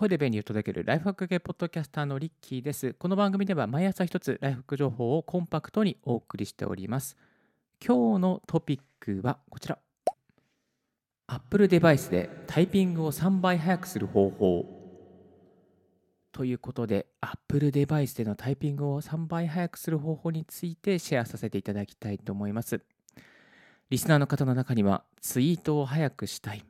[0.00, 2.94] 声で便利を届けるライフハック系ポッドキャスターのリッキーです。
[2.94, 7.18] この番組では毎朝一つライフハック情報をコンパクトにお送りしております。
[7.86, 9.76] 今日のトピックはこちら。
[11.26, 14.64] Apple デバイスでタイピングを3倍速くする方法。
[16.32, 22.80] ということで、Apple デバイスでのタイピングを3倍速くする方法についてシェアさせていただきたいと思います。
[23.90, 26.64] リスナーの方の中には、ツイートを早くしたい。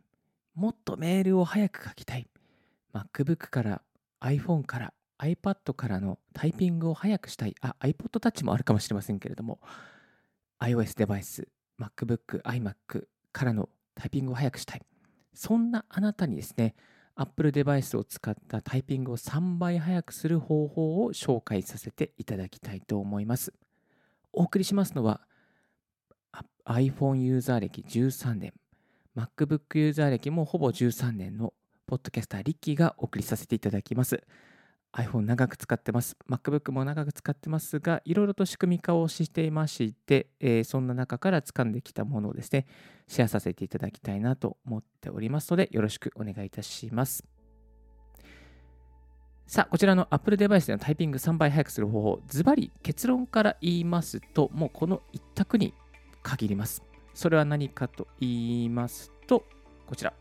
[0.57, 2.27] もっとメールを早く書きたい。
[2.95, 3.83] MacBook から
[4.21, 7.55] iPhone から iPad からのタイピングを早くしたい。
[7.61, 9.61] あ、iPod Touch もあるかもしれませんけれども、
[10.61, 14.83] iOS デバイス、MacBook、iMac からのタイピングを早くしたい。
[15.35, 16.75] そんなあなたにですね、
[17.17, 23.53] Apple デバイスを使ったタイピングを3倍早くする方法を紹介させていただきたいと思います。
[24.33, 25.21] お送りしますのは、
[26.65, 28.55] iPhone ユーザー歴13年、
[29.17, 31.53] MacBook ユーザー歴もほぼ13年の
[31.91, 34.23] ポッドキャスターリッキーがお送りさせていただきます。
[34.93, 36.17] iPhone 長く使ってます。
[36.31, 42.67] MacBook も長く使ってますが、いろいろと仕組み化をしていまして、えー、そんな中から掴んできたものをですね、
[43.09, 47.25] シェアさせていただきたいなと思っておりますので、よろしくお願いいたします。
[49.49, 55.75] さあ、こちらの Apple デバイスでのタイピング3倍速くする方法、ズバリ結論から言いますと、もうこの一択に
[56.23, 56.85] 限ります。
[57.15, 59.45] それは何かと言いますと、
[59.89, 60.15] こちら。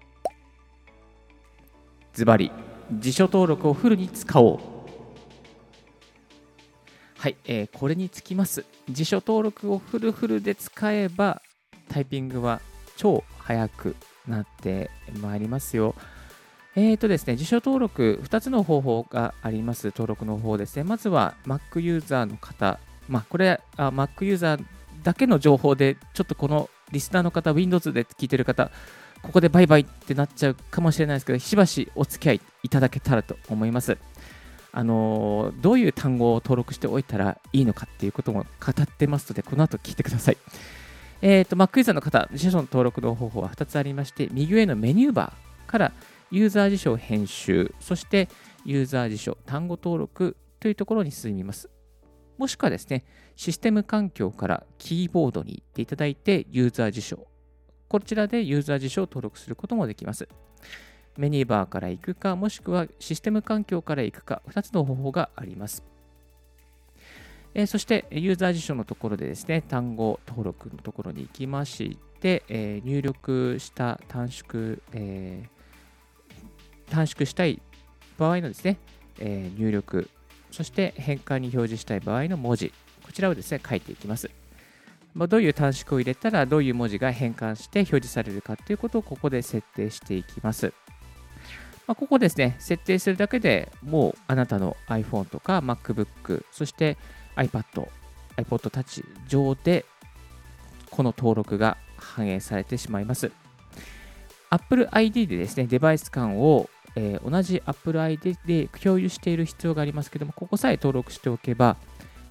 [2.19, 2.51] ズバリ
[2.91, 4.59] 辞書登録をフルに使おう。
[7.17, 8.65] はい、えー、これにつきます。
[8.89, 11.41] 辞書登録をフルフルで使えば
[11.87, 12.59] タイピングは
[12.97, 13.95] 超速く
[14.27, 15.95] なってまいりますよ。
[16.75, 20.83] えーとですね、辞書登録、2つの方法があります、登録の方ですね。
[20.83, 24.65] まずは Mac ユーザーの方、まあ、これあ、Mac ユーザー
[25.03, 28.71] だけの情報で、ちょっとこのリスナーの方、Windows で聞いてる方、
[29.21, 33.97] ここでバイバイってなっちゃうかもしれないですけど、しばしお付き合いいただけたらと思います。
[34.71, 40.37] あのどういう単語を登録しておいたらいいのかっていうことも語ってますので、この後聞いてください。
[41.21, 45.91] えっ、ー、と、Mac ユーザーの方、辞書の登録の方法は2つありまして、右上のメニューバーから
[46.31, 48.29] ユーザー辞書編集、そして
[48.63, 51.69] ユーザー辞書単語登録というところに進みます。
[52.37, 53.03] もしくはですね、
[53.35, 57.27] システム環境からキーボードに行っていただいて、ユーザー辞書
[57.89, 60.29] こちらでユーザー辞書を登録することもできます。
[61.17, 65.83] メニューバーから行くか、もしくはシステム環境から行くか、2つの方法があります。
[67.55, 77.59] え、そして、ユーザー辞書のところでですね、単語登録のところに行きまして、え、入力した短縮、えー、短縮したい
[78.19, 78.77] 場合のですね、
[79.19, 80.07] え入力、
[80.51, 82.71] そして変換に表示したい場合の文字、
[83.03, 84.29] こちらをですね、書いていきます。
[85.13, 90.73] ま、どういう短縮を入れたらどういう文字が変換して表示されるかということをここで設定していきます。
[91.87, 96.97] まあ、ここですね、設定するだけでもうあなたの iPhone とか MacBook、そして
[97.35, 97.87] iPad、
[98.37, 99.85] iPod Touch 上で
[100.91, 103.31] この登録が反映されてしまいます。
[104.51, 111.77] Apple ID でですね、デバイス間を、えー、同じ Apple ID で共有している必要がありますけども、ここさえ登録しておけば、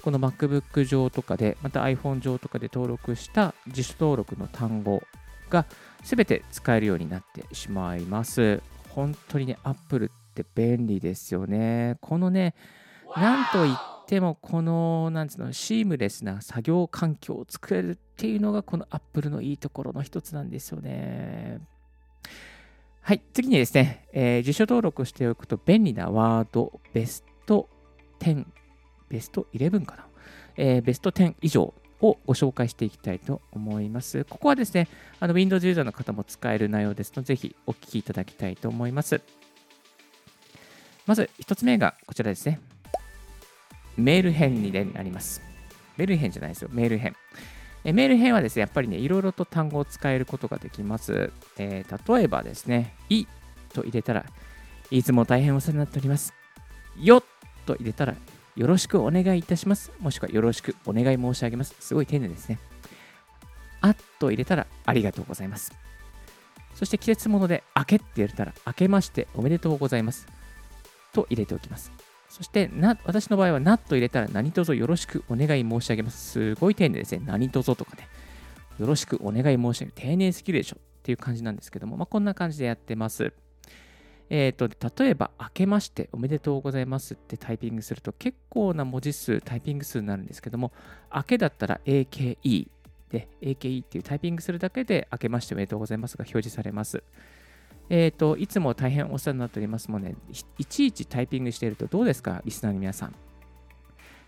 [0.02, 5.02] この MacBook 上とかで、また iPhone 上とかで登録した自主登録の単語
[5.50, 5.66] が
[6.02, 8.62] 全て使えるようになってしまいます。
[8.90, 11.96] 本当にね、Apple って便利ですよね。
[12.00, 12.54] このね、
[13.16, 21.60] なんといっても、この、なんつうの、シームレスな作業環境を作れるっていうのが、この Apple のいいところの一つなんですよね。
[23.08, 27.66] はい、次にですね、えー、辞書登録しておくと便利なワードベスト
[28.20, 28.44] 10
[29.08, 30.06] ベスト11かな、
[30.56, 34.24] えー、ベスト10以上をご紹介していきたいと思います。
[34.24, 34.88] ここはですね、
[35.20, 39.20] Windows ユーザーの方も使える内容ですので、ぜひお聞きいただきたいと思います。
[41.06, 42.60] まず1つ目がこちらですね。
[43.96, 45.42] メール編になります。
[45.96, 47.16] メール編じゃないですよ、メール編。
[47.84, 51.32] えメール編はですね、やっぱりね、いろいろと単語を使えることができます。
[51.56, 53.26] えー、例えばですね、い
[53.72, 54.24] と入れたら、
[54.90, 56.32] いつも大変お世話になっております。
[56.96, 57.22] よ
[57.66, 58.14] と入れたら、
[58.58, 59.92] よろしくお願いいたします。
[60.00, 61.76] もしくはよろしくお願い申し上げます。
[61.78, 62.58] すごい丁寧ですね。
[63.80, 65.72] あっと入れたらありがとうございます。
[66.74, 70.26] そして季節物で明けって入れたら明けましておめでとうございます。
[71.12, 71.92] と入れておきます。
[72.28, 76.32] そしてな、私の場合はなっと入れたら何卒よろしくお願い申し上げます。
[76.32, 77.22] すごい丁寧ですね。
[77.24, 78.08] 何卒とかね。
[78.80, 79.92] よろしくお願い申し上げる。
[79.94, 83.32] 丁寧すぎるでしょっていう感じなんですけども、まあ、こんな感じでやってます。
[84.30, 84.68] えーと、
[85.02, 90.72] 例えば、明けましておめでとうございますってタイピングすると結構な文字数、タイピング数になるんですけども、
[91.14, 92.68] 明けだったら AKE
[93.10, 97.02] で、AKE っていうタイピングするだけで、明けましておめでとうございますが表示されます。
[97.90, 100.14] えっ、ー、と、いつも大変お世話になっておりますもんね、
[100.58, 103.14] いちいちタイピングしているとどうですか、リスナーの皆さん。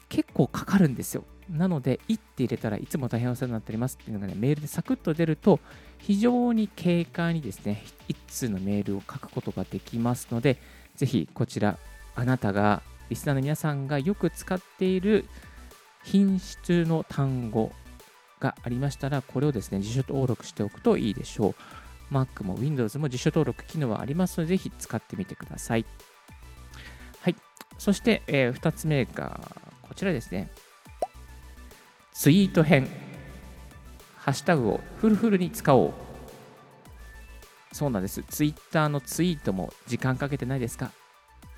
[0.09, 1.25] 結構かかるんですよ。
[1.51, 5.61] なので、いって入れたらいつも大変お世話になっておりますっていうのがね、メールでサクッと出ると、
[5.99, 10.59] 非常に軽快にですね、一通のメールを書くことができますので、
[10.97, 11.79] ぜひこちら、
[12.15, 15.25] あなたが、リスナーの皆さんがよく使っている
[16.05, 17.73] 品質の単語
[18.39, 21.55] がありましたら、これをですね、辞書登録しておくといいでしょ
[22.11, 22.15] う。
[22.15, 25.85] Mac も Windows も辞書登録機能はありますので、ぜひ使ってみてください。
[27.21, 27.37] はい。
[27.79, 29.41] そして、えー、2つ目が
[29.83, 30.51] こちらですね。
[32.21, 32.87] ツイート編。
[34.19, 35.93] ハッシュタグをフルフルに使おう。
[37.73, 38.23] そうなんです。
[38.25, 40.91] ツイッターのツイートも時間かけてないですか？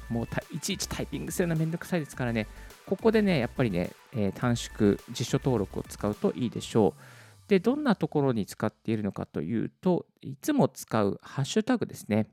[0.08, 2.46] もういちいちタイピングするのめんどくさいですからね。
[2.86, 7.48] ここでね、やっぱりね、えー、短縮、辞書登録を使うといいでしょう。
[7.48, 12.28] で、どんなところに使っているのかというと、いつも使うハッシュタグですね。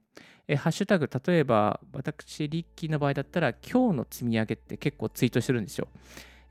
[0.47, 5.87] えハッシュタグ、例えば私、リッキーの場合だったら、今日の積み上げって結構ツイートしてるんですよ。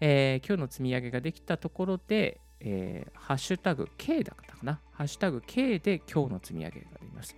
[0.00, 4.80] えー、今日の積み上げができたところで、えー、ハッシュタグ K だったかな。
[4.92, 7.36] ハッシュタグ K で今日の積み上げがあります。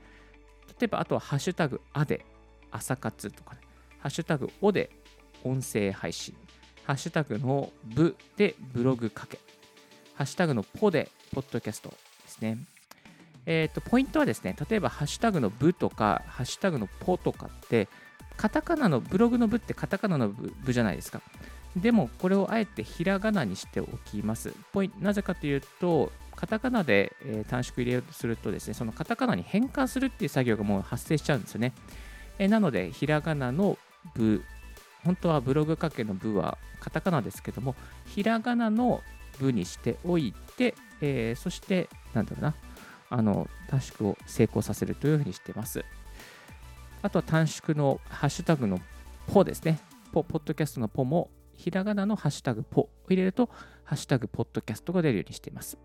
[0.79, 2.25] 例えば、あとはハッシュタグあで
[2.71, 3.61] 朝活とかね。
[3.99, 4.91] ハッシュタグおで
[5.45, 6.35] 音声配信。
[6.85, 9.39] ハッシュタグの部でブログかけ。
[10.15, 11.97] ハッシュタグのポでポッドキャストで
[12.29, 12.59] すね。
[13.47, 17.89] えっ、ー、と、ポイントはですね、例えばハッシュタグの部とか、ハッシュタグのポとかって、
[18.37, 21.23] カタカナの、ブログの部ってカタカナの部じゃないですか。
[21.77, 24.53] でも、これをあえてひらがなにしておきます。
[24.73, 27.13] ポイなぜかというと、カタカナで、
[27.49, 31.73] 短縮入れようとするとですね、そのカタカナに変換するっていう作業がもう発生しちゃうんですよね。
[32.39, 33.79] え、なので、ひらがなの
[34.15, 34.43] 部、
[35.05, 37.77] 本当はブログかけの部はカタカナですけども、
[38.07, 39.03] ひらがなの
[39.39, 42.55] 部にしておいて、えー、そして、なんだろうな、
[43.11, 45.85] あの短縮を成功させるというふうにしてます。
[47.03, 48.81] あとは短縮のハッシュタグの
[49.27, 49.79] ポですね。
[50.13, 51.31] ポ、ポッドキャストのポも、
[51.61, 53.51] ひらがなのハッシュタグポを入れると、
[53.85, 55.77] ハッシュタグポッドキャストが出るようにしています。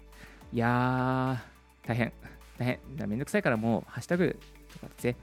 [0.53, 2.13] いやー、大変。
[2.59, 2.81] 大変。
[3.09, 4.37] めんどくさいからもう、ハッシュタグ
[4.73, 5.17] とかですね。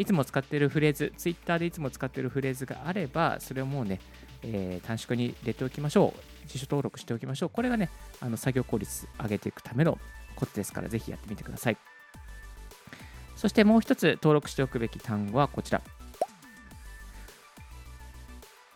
[0.00, 4.00] いつも使っているフレーズ、ツイッターでいつも使っているフレーズがあれば、それをもうね、
[4.42, 6.48] えー、短縮に入れておきましょう。
[6.48, 7.50] 辞書登録しておきましょう。
[7.50, 9.98] これがね、あの作業効率上げていくための
[10.36, 11.76] コツですから、ぜひやってみてください。
[13.36, 15.82] そしてもう一つ登録しておくべき単語はこちら。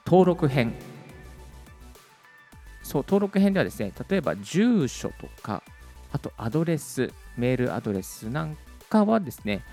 [0.05, 0.75] 登録編。
[2.83, 5.63] そう、登録編ではですね、例えば住所とか、
[6.13, 8.59] あとアドレス、メールアドレスなん
[8.91, 9.65] かはですね、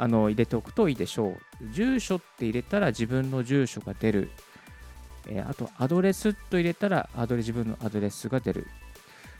[0.00, 1.72] あの入れておくといいでしょう。
[1.74, 4.30] 住所って入れたら自分の住所が出る。
[5.28, 8.66] えー、あと、アドレスと入れたらアドレ自分のアドレスが出る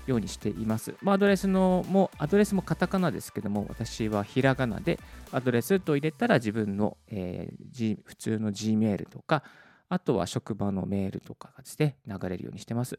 [0.06, 0.94] ようにしています。
[1.00, 5.00] まあ、アドレスのも、アドレスもカタカナですけども、私はひらがなで
[5.32, 9.42] アドレスと入れたら自分の、えー、G、普通の Gmail とか、
[9.88, 12.98] あとは職場のメールとかがですね、流れるようにしてます。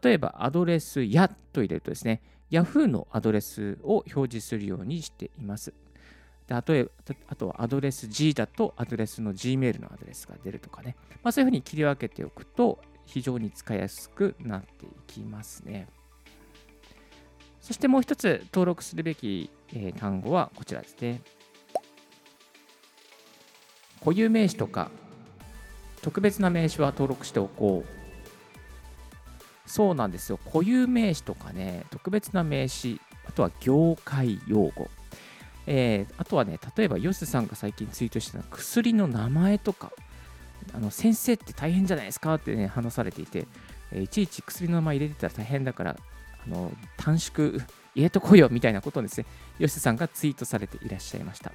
[0.00, 5.74] 例えば、アドレスやと入れるとですね、Yahoo のアドレスを表示するようにしています。
[6.46, 6.72] であと
[7.28, 15.88] あとはアドレス G だとアドレスの Gmail のアドレスが出るとかね、まあ、そういうふうに切り分けておくと非常に使いやすくなっていきますね。
[17.60, 21.20] そしてもう一つ登録するべき、えー、単語はこちらですね。
[24.00, 24.90] 固有名詞とか
[26.02, 28.02] 特別な名詞は登録しておこう。
[29.68, 30.38] そうなんですよ。
[30.38, 34.90] 固有名詞とかね、特別な名詞、あとは業界用語。
[35.66, 39.92] えー、あとはね、例えば、ヨスさんが最近ツイートしてた薬の名前とか、
[40.74, 43.46] あの先生って大変じゃないですかってね、話されていて、
[43.92, 45.96] えー、いちいち薬の名前入れてたら大変だから、
[46.44, 47.60] あの短縮
[47.94, 49.26] 入れとこうよみたいなことをですね、
[49.58, 51.52] ヨスさんがツイートされていらっしゃいました。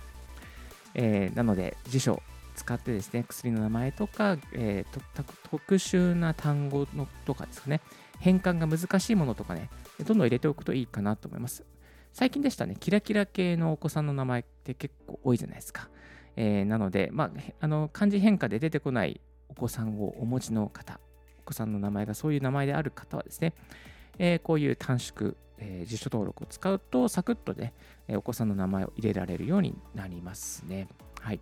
[0.94, 2.22] えー、なので、辞書
[2.56, 7.82] 使ってですね、薬の名前とか、えー、特殊な単語のとかですかね、
[8.20, 9.70] 変換が難しいものとかね、
[10.06, 11.64] どんどん入れておくといいかなと思います。
[12.18, 15.88] 最近でしたね、キラキラ系のお子さんの名前って結構多いじゃないですか。
[16.36, 21.00] えー、なので、まあ、あの漢字変化で出てこないお子さんをお持ちの方、
[21.42, 23.54] お子さんの名前がそういう名前である方はですね、
[24.18, 27.76] えー、こういう短縮、えー、辞書登録を使うと、サクッとね、
[28.08, 30.88] えお子さんの名前を入れられるようになりますね。
[31.22, 31.40] はい。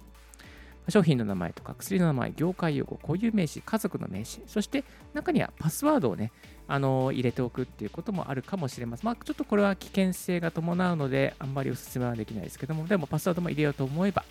[0.90, 6.32] 商品の名前とか薬の名前、業界用語、固有名詞、家族の名詞、そして中にはパスワードをね、
[6.68, 9.06] あの入れておくっていうこともあるかもしれません。
[9.06, 14.24] まあ、ちょっとこれは危険性が伴うので、あんまりお勧めはできないですけども、でもパスワードも入れようと思えば、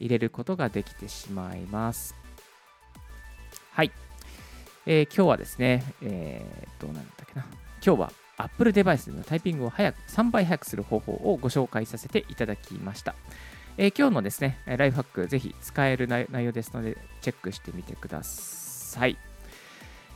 [0.00, 2.14] 入れることができてしまいます。
[3.72, 3.92] はい。
[4.86, 7.46] えー、今日はですね、えー、どうなんだっけな。
[7.84, 13.14] 今日は Apple デバイスのタイピングを早く3倍早くする方法をご紹介させていただきました。
[13.76, 19.16] えー、今日のですね、ライフハック、ぜひ使える内容ですので、チェックしてみてください。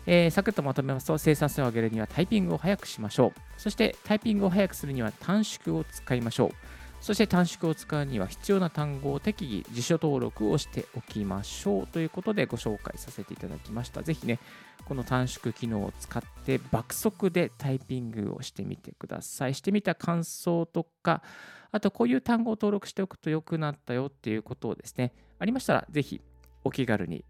[0.06, 3.40] えー、サクッとまとめますと、生産性を上げるにはタイピングを早くしましょう。
[3.56, 6.50] そしてタイピングを早くするには短縮を使いましょう。
[7.00, 14.02] そして短縮を使うには必要な単語を適宜辞書登録をしておきましょうということでご紹介させていただきました。
[14.02, 14.38] ぜひね、
[14.84, 19.54] この短縮機能を使って爆速でタイピングをしてみてください。
[19.54, 21.22] してみた感想とか、
[21.70, 26.20] あとこういう単語を登録しておくと良くなったよっていうことをですね、ありましたらぜひ
[26.64, 27.24] お気軽に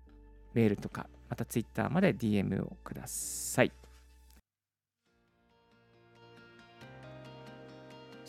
[0.55, 3.88] メールとか、また Twitter まで DM をください。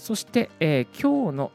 [0.09, 1.51] そして、えー、今日の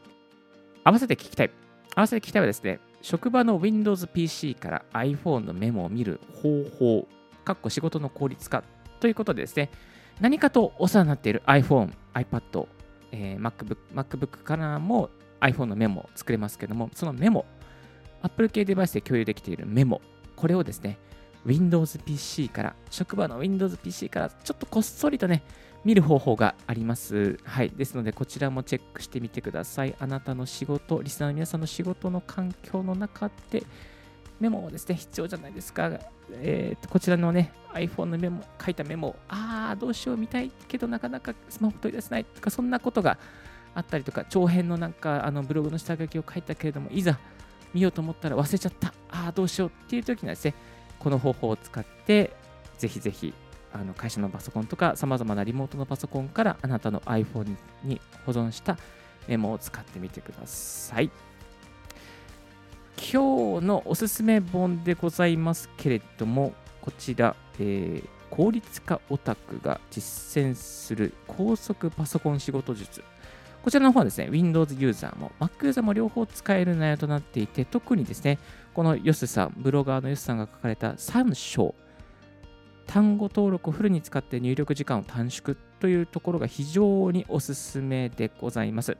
[0.85, 1.51] 合わせて聞きたい。
[1.93, 7.05] 合わせて聞きたいはですね、職場の Windows PC から iPhone のメモを見る方法、
[7.43, 8.63] かっこ仕事の効率化
[9.01, 9.71] ということでですね、
[10.21, 12.67] 何かとお世話になっている iPhone、iPad、
[13.11, 15.09] えー、MacBook, MacBook からも
[15.41, 17.43] iPhone のメモを作れますけども、そのメモ、
[18.21, 19.99] Apple 系デバイスで共有できているメモ、
[20.37, 20.97] これをですね、
[21.45, 25.43] Windows PC から、職場の Windows PC からちょっとこっそりとね、
[25.85, 27.37] 見る方法があります。
[27.43, 27.69] はい。
[27.69, 29.95] ですので、こちらもチェックしてみてください。
[29.99, 33.63] あなたの仕事、リスナーの皆さんの仕事の環境の中で、
[34.39, 35.91] メモをですね、必要じゃないですか。
[36.31, 43.19] えー、とこちらのね、iPhone のメモ、書いたメモ、ああ、どうしよう見たいけど、なかなかスマホ取り出せないとか、そんなことが
[43.75, 47.19] あったりとか、長編のなんか、あのブログの下書きを書いたけれども、いざ
[47.75, 48.87] 見ようと思ったら忘れちゃった。
[49.11, 50.55] ああ、どうしようっていう時にはですね、
[50.97, 52.33] この方法を使って、
[52.79, 53.33] ぜひぜひ
[53.75, 58.77] あの会社のパソコンとかさまざまなリモートのパソコンからあなたの iPhone に保存した
[59.27, 61.11] メモを使ってみてください。
[62.97, 73.03] 今日のおすすめ本でございますけれども、こちら、えー、効率化オタクが実践する高速パソコン仕事術。
[73.61, 78.39] こちらの方はですね、Windows ユーザーも Mac ユーザーも両方使える内容となっていて、特にですね、
[78.73, 81.75] このヨスさん、ブロガーのヨスさんが書かれた3章、
[82.87, 88.97] 単語登録をフルに使って入力時間を短縮というところが非常におすすめでございます。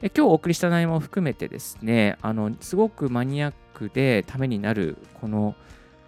[0.00, 5.56] 今日お送りした内容も含めてですね、あのすごくマニアックでためになるこの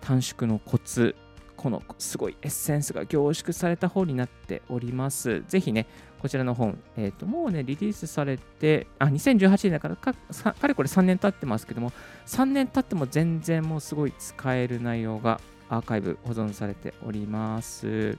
[0.00, 1.16] 短縮のコツ、
[1.56, 5.42] このすごいエッセンスが凝縮された本になっております。
[5.48, 5.86] ぜひね、
[6.20, 11.92] こちらの本、えーと、もうね、リリースされて、あ、2018年だからか、かれこれ3年経ってますけども、
[12.26, 18.18] 3年経っても全然もうすごい使える内容がアーカイブ保存されております。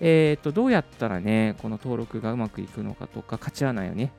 [0.00, 4.12] え、ー、と、どうやったらね、この登録がうまくいくのかとか、勝ち穴よね、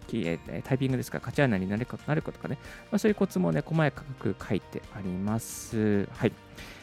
[0.64, 2.58] タイピングですから勝ち穴になるかなるかとかね、
[2.92, 6.08] まあ、そういうコツもね、細かく書いてあります。
[6.14, 6.34] はい。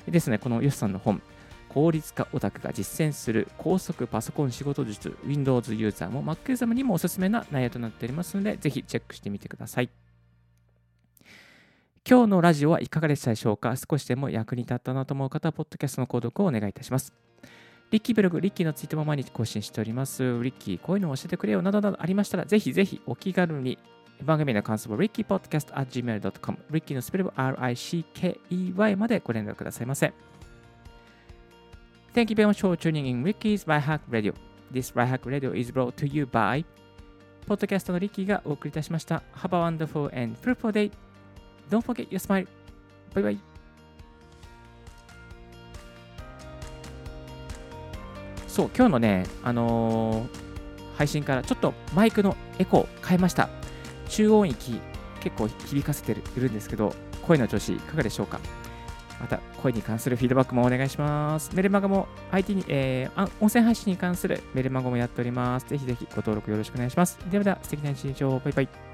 [0.07, 1.23] ですね、このヨシさんの本、
[1.69, 10.01] 効率化オタクが実践する高速パソコン仕事術 Windows ユーザーも Mac ユーザーにもおすすめな内容となっておりますので、ぜひチェックしてみてください。
[12.04, 13.76] 今日のラジオはいかがでしたでしょうか？
[13.76, 17.12] 少しでも役に立ったなと思う方は、ポッドキャストの購読をお願いいたします。
[17.92, 20.23] リッキーブログ、リッキーのツイートも毎日更新しております。
[20.42, 23.78] リッキー、こういうのを教えてくれよなどなどありましたら、ぜひぜひお気軽に
[24.25, 30.12] 番組の感想は rickypodcast.gmail.com、リッキーのスペルは RICKEY までご連絡くださいませ。
[32.14, 34.35] Thank you very much for tuning in Ricky's Right Hack Radio.
[34.73, 36.64] This RIHACK Radio is brought to you by
[37.47, 39.23] ポッドキャストのリッキーがお送りいたしました。
[39.37, 40.90] Have a wonderful and fruitful day!
[41.73, 42.47] Don't forget your smile.
[43.14, 43.38] Bye bye.
[48.47, 50.29] そう、今日のね、あのー、
[50.99, 53.49] 配信からちょっとマイクのエコー変えました。
[54.11, 54.79] 中音域
[55.21, 58.38] 結構響かせてるんですけど、声の調子いかがでしょうか？
[59.19, 61.50] また声に関するフィードバックもお願いします。
[61.55, 65.67] メルマガも IT に、えー、音声配信に関するメルマガもやっております。
[65.69, 67.19] ぜひぜひご登録よろしくお願いします。
[67.31, 68.38] ではでは素敵な一日を。
[68.41, 68.92] バイバイ。